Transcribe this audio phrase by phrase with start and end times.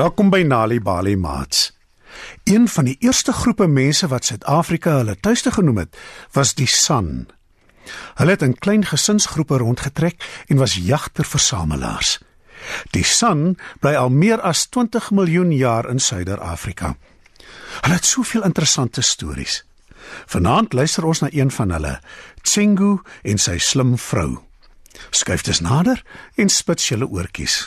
[0.00, 1.74] Welkom by Nali Bali Mats.
[2.44, 5.96] Een van die eerste groepe mense wat Suid-Afrika hulle tuiste genoem het,
[6.32, 7.26] was die San.
[8.16, 12.14] Hulle het in klein gesinsgroepe rondgetrek en was jagter-versamelaars.
[12.96, 16.94] Die San bly al meer as 20 miljoen jaar in Suider-Afrika.
[17.82, 19.66] Hulle het soveel interessante stories.
[20.24, 21.98] Vanaand luister ons na een van hulle,
[22.40, 24.38] Tsengu en sy slim vrou.
[25.10, 26.00] Skuif dus nader
[26.40, 27.66] en spits julle oortjies.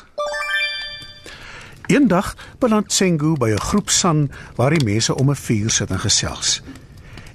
[1.94, 6.00] Eendag beland Tsengu by 'n groep San waar die mense om 'n vuur sit en
[6.00, 6.62] gesels.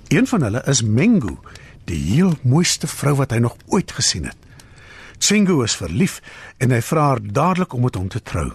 [0.08, 1.36] Een van hulle is Mengu,
[1.84, 4.36] die heel mooiste vrou wat hy nog ooit gesien het.
[5.18, 6.22] Tsengu is verlief
[6.56, 8.52] en hy vra haar dadelik om met hom te trou.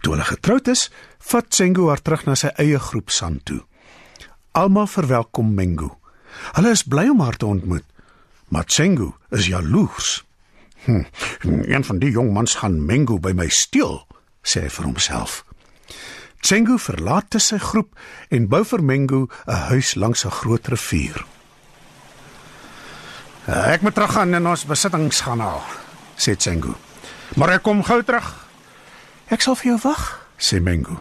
[0.00, 3.62] Toe hulle getroud is, vat Tsengu haar terug na sy eie groep San toe.
[4.52, 5.90] Almal verwelkom Mengu.
[6.52, 7.84] Hulle is bly om haar te ontmoet,
[8.48, 10.24] maar Tsengu is jaloers.
[10.84, 11.02] Hm,
[11.74, 14.06] een van die jong mans gaan Mengu by my steel
[14.44, 15.42] sê hy vir homself.
[16.44, 17.96] Tsengu verlaat te sy groep
[18.28, 21.24] en bou vir Mengu 'n huis langs 'n groot rivier.
[23.46, 25.64] Ek moet terug gaan en ons besittings gaan haal,
[26.16, 26.74] sê Tsengu.
[27.36, 28.46] Maar ek kom gou terug.
[29.28, 30.98] Ek sal vir jou wag, sê Mengu.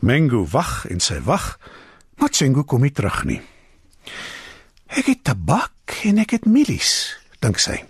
[0.00, 1.58] Mengu wag en sy wag,
[2.18, 3.42] maar Tsengu kom nie terug nie.
[4.86, 7.84] Ek het tabak en ek het mielies, dink sy.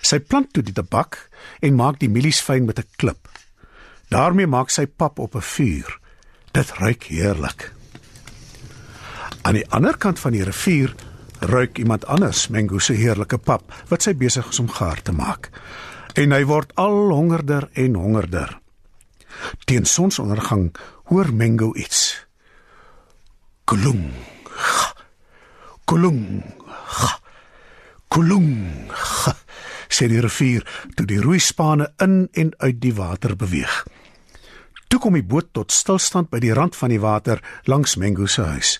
[0.00, 3.28] Sy plant toe die tabak en maak die mielies fyn met 'n klip.
[4.08, 5.98] Daarmee maak sy pap op 'n vuur.
[6.52, 7.72] Dit ruik heerlik.
[9.42, 10.94] Aan die ander kant van die rivier
[11.40, 15.50] ruik iemand anders Mengo se heerlike pap wat sy besig is om gaar te maak.
[16.14, 18.58] En hy word al hongerder en hongerder.
[19.64, 22.26] Teen sonsondergang hoor Mengo iets.
[23.64, 24.12] Kulung.
[25.84, 26.42] Kulung.
[28.08, 28.50] Kulung
[29.88, 30.64] sê die rivier
[30.96, 33.84] toe die roeispane in en uit die water beweeg.
[34.88, 38.42] Toe kom die boot tot stilstand by die rand van die water langs Mengo se
[38.42, 38.78] huis.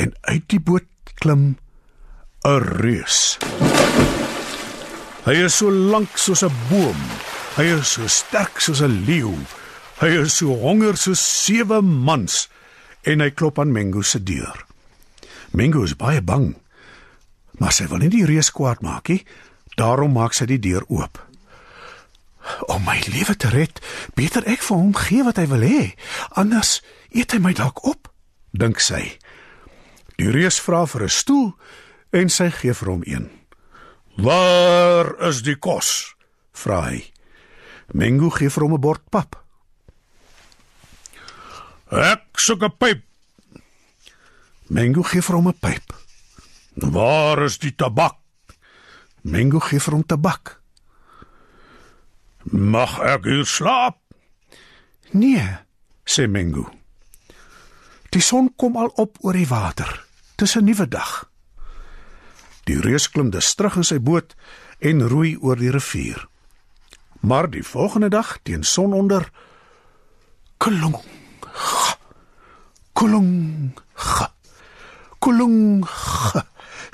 [0.00, 0.88] En uit die boot
[1.20, 1.56] klim
[2.44, 3.38] 'n reus.
[5.24, 6.96] Hy is so lank soos 'n boom.
[7.56, 9.36] Hy is so sterk soos 'n leeu.
[10.00, 12.48] Hy is so honger soos sewe mans
[13.02, 14.66] en hy klop aan Mengo se deur.
[15.52, 16.56] Mengo is baie bang.
[17.58, 19.24] Maar sy wil nie die reus kwaad maak nie.
[19.76, 21.18] Daarom maak sy die deur oop.
[22.66, 23.80] Om my lewe te red,
[24.14, 25.94] beter ek vir hom gee wat hy wil hê,
[26.36, 28.10] anders eet hy my dalk op,
[28.52, 29.16] dink sy.
[30.18, 31.54] Die reus vra vir 'n stoel
[32.12, 33.30] en sy gee vir hom een.
[34.16, 36.14] "Waar is die kos?"
[36.52, 37.12] vra hy.
[37.92, 39.44] Mengu gee vir hom 'n bord pap.
[41.90, 43.02] "Ek soek 'n pyp."
[44.68, 45.92] Mengu gee vir hom 'n pyp.
[46.74, 48.16] "Waar is die tabak?"
[49.22, 50.63] Mengo gee vir hom tabak.
[52.50, 53.96] "Mag ek hier slaap?"
[55.10, 55.58] "Nee,"
[56.04, 56.70] sê Mengo.
[58.10, 60.04] Die son kom al op oor die water.
[60.36, 61.30] Dis 'n nuwe dag.
[62.64, 64.34] Die reus klim dus terug in sy boot
[64.78, 66.28] en roei oor die rivier.
[67.20, 69.30] Maar die volgende dag, teen sononder,
[70.56, 70.96] kolong.
[72.92, 73.72] Kolong.
[75.18, 75.88] Kolong.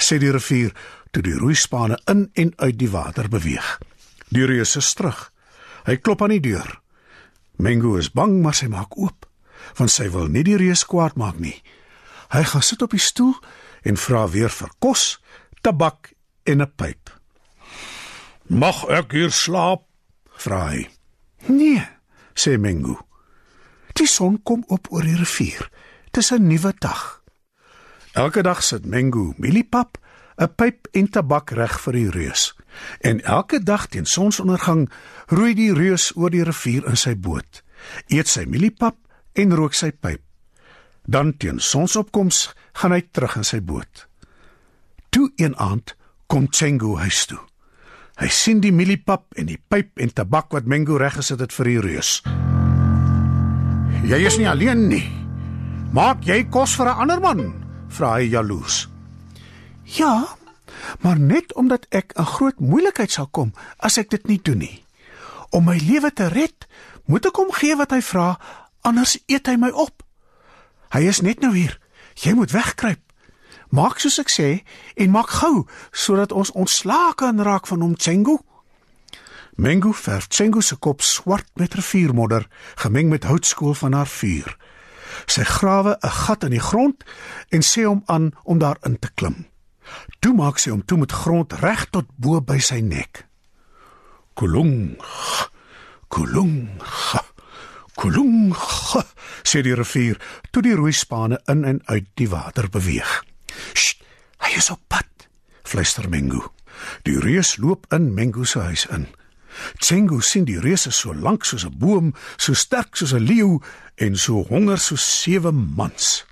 [0.06, 0.74] sê die rivier
[1.10, 3.78] toe die roeispane in en uit die water beweeg.
[4.28, 5.29] Die reus is terug.
[5.86, 6.80] Hy klop aan die deur.
[7.60, 9.26] Mengo is bang, maar sy maak oop,
[9.76, 11.56] want sy wil nie die reus kwaad maak nie.
[12.32, 13.34] Hy gaan sit op die stoel
[13.84, 15.20] en vra weer vir kos,
[15.62, 16.12] tabak
[16.44, 17.10] en 'n pyp.
[18.48, 19.82] "Mag ek hier slaap?"
[20.36, 20.88] vra hy.
[21.46, 21.88] "Nee,"
[22.34, 22.98] sê Mengo.
[23.92, 25.70] "Die son kom op oor die rivier.
[26.10, 27.22] Dis 'n nuwe dag."
[28.12, 29.98] Elke dag sit Mengo mieliepap
[30.36, 32.54] 'n pyp en tabak reg vir die reus.
[33.00, 34.88] En elke dag teen sonsondergang
[35.26, 37.62] roei die reus oor die rivier in sy boot,
[38.08, 38.96] eet sy mieliepap
[39.34, 40.22] en rook sy pyp.
[41.06, 44.06] Dan teen sonsopkoms gaan hy terug in sy boot.
[45.10, 45.96] Toe een aand
[46.26, 47.40] kom Tsengu huis toe.
[48.20, 51.80] Hy sien die mieliepap en die pyp en tabak wat Mengu reggesit het vir die
[51.80, 52.22] reus.
[54.04, 55.08] "Jy is nie alleen nie.
[55.92, 58.88] Maak jy kos vir 'n ander man?" vra hy jaloers.
[59.84, 60.26] Ja,
[61.00, 64.84] maar net omdat ek 'n groot moeilikheid sal kom as ek dit nie doen nie.
[65.50, 66.66] Om my lewe te red,
[67.04, 68.38] moet ek hom gee wat hy vra,
[68.80, 70.02] anders eet hy my op.
[70.90, 71.78] Hy is net nou hier.
[72.14, 73.00] Jy moet wegkruip.
[73.70, 74.48] Maak soos ek sê
[74.98, 78.38] en maak gou sodat ons ontslae kan raak van hom Tsengu.
[79.54, 82.48] Mengu verf Tsengu se kop swart met riviermodder
[82.82, 84.56] gemeng met houtskool van haar vuur.
[85.26, 87.04] Sy grawe 'n gat in die grond
[87.48, 89.49] en sê hom aan om daarin te klim.
[90.20, 93.26] Toe maak sy hom toe met grond reg tot bo by sy nek.
[94.34, 94.96] Kulung.
[96.08, 96.80] Kulung.
[98.00, 98.54] Kolong,
[99.44, 100.16] sê die rivier
[100.54, 103.10] toe die roeispane in en uit die water beweeg.
[103.74, 104.00] Sst,
[104.40, 105.26] hy is op pad,
[105.68, 106.40] fluister Mengu.
[107.04, 109.04] Die reus loop in Mengu se huis in.
[109.82, 113.60] Tsengu sien die reus so lank soos 'n boom, so sterk soos 'n leeu
[113.96, 116.24] en so honger soos sewe mans.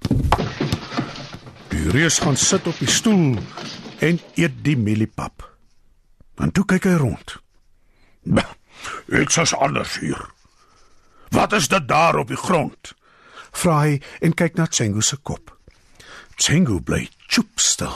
[1.79, 3.37] Die reus gaan sit op die stoel
[4.03, 5.45] en eet die mieliepap.
[6.35, 7.37] Dan toe kyk hy rond.
[9.07, 10.25] Dit is anders hier.
[11.31, 12.95] Wat is dit daar op die grond?
[13.55, 15.55] Vra hy en kyk na Tsengu se kop.
[16.35, 17.95] Tsengu bly choopstil.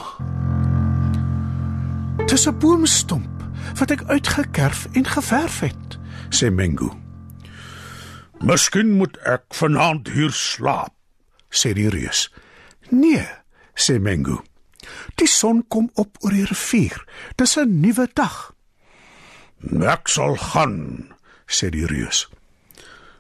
[2.31, 3.43] Dis 'n boomstomp
[3.79, 5.99] wat ek uitgekerf en geverf het,
[6.31, 6.91] sê Mengu.
[8.41, 10.95] Miskien moet ek vanaand hier slaap,
[11.51, 12.31] sê die reus.
[12.91, 13.27] Nee,
[13.75, 14.43] sê Mengu.
[15.17, 17.05] Die son kom op oor die rivier.
[17.37, 18.55] Dis 'n nuwe dag.
[19.81, 21.15] Ek sal gaan,
[21.47, 22.29] sê die reus.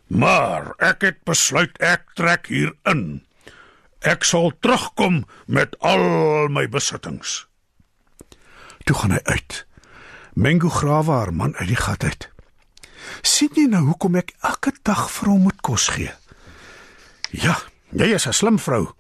[0.06, 3.22] Maar ek het besluit ek trek hier in.
[4.00, 7.46] Ek sal terugkom met al my besittings.
[8.84, 9.66] Toe gaan hy uit.
[10.34, 12.28] Mengu grawe haar man uit die gat uit.
[13.22, 16.12] Sien jy nou hoekom ek elke dag vir hom moet kos gee?
[17.30, 17.56] Ja,
[17.90, 18.92] jy is 'n slim vrou.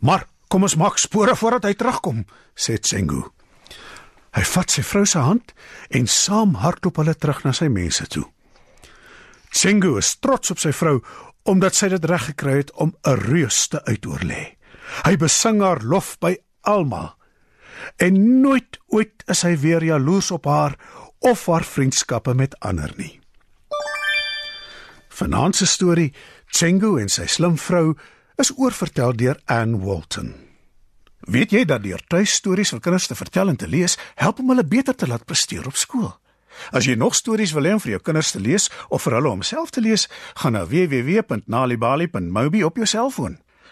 [0.00, 2.20] Maar kom ons maak spore voordat hy terugkom,
[2.54, 3.24] sê Tsengu.
[4.38, 5.50] Hy vat sy vrou se hand
[5.98, 8.22] en saam hardloop hulle terug na sy mense toe.
[9.50, 11.00] Tsengu is trots op sy vrou
[11.50, 14.54] omdat sy dit reg gekry het om 'n reus te uitoorlê.
[15.04, 17.18] Hy besing haar lof by almal
[17.98, 20.78] en nooit ooit is hy weer jaloers op haar
[21.18, 23.20] of haar vriendskappe met ander nie.
[25.08, 26.14] Vanaand se storie,
[26.50, 27.96] Tsengu en sy slim vrou,
[28.36, 30.34] is oorvertel deur Anne Walton.
[31.24, 34.66] Weet jy dat deur tuistories vir kinders te vertel en te lees, help om hulle
[34.66, 36.10] beter te laat presteer op skool?
[36.70, 39.42] As jy nog stories wil hê vir jou kinders te lees of vir hulle om
[39.42, 40.08] self te lees,
[40.38, 43.38] gaan na www.nalibali.mobi op jou selfoon.